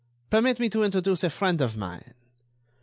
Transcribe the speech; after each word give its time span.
Permit 0.31 0.59
me 0.59 0.67
to 0.67 0.81
introduce 0.81 1.23
a 1.23 1.29
friend 1.29 1.61
of 1.61 1.77
mine." 1.77 2.15